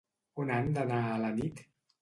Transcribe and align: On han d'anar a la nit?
On 0.43 0.53
han 0.55 0.71
d'anar 0.79 1.03
a 1.13 1.21
la 1.27 1.33
nit? 1.39 1.67